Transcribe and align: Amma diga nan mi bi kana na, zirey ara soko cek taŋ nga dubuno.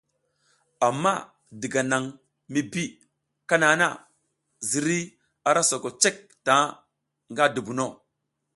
Amma 0.87 1.13
diga 1.61 1.81
nan 1.91 2.05
mi 2.51 2.61
bi 2.71 2.83
kana 3.49 3.67
na, 3.81 3.87
zirey 4.69 5.05
ara 5.49 5.61
soko 5.69 5.89
cek 6.01 6.15
taŋ 6.45 6.61
nga 7.33 7.45
dubuno. 7.55 7.87